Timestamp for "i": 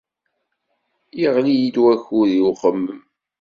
2.37-2.39